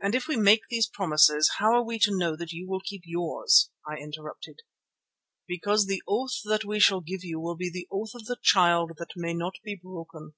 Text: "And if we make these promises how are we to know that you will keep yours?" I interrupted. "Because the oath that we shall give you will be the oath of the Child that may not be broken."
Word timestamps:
"And 0.00 0.14
if 0.14 0.28
we 0.28 0.36
make 0.36 0.60
these 0.70 0.86
promises 0.86 1.54
how 1.58 1.72
are 1.74 1.82
we 1.84 1.98
to 1.98 2.16
know 2.16 2.36
that 2.36 2.52
you 2.52 2.68
will 2.68 2.78
keep 2.78 3.02
yours?" 3.04 3.68
I 3.84 3.96
interrupted. 3.96 4.60
"Because 5.48 5.86
the 5.86 6.04
oath 6.06 6.36
that 6.44 6.64
we 6.64 6.78
shall 6.78 7.00
give 7.00 7.24
you 7.24 7.40
will 7.40 7.56
be 7.56 7.68
the 7.68 7.88
oath 7.90 8.12
of 8.14 8.26
the 8.26 8.38
Child 8.40 8.92
that 8.98 9.16
may 9.16 9.34
not 9.34 9.54
be 9.64 9.74
broken." 9.74 10.34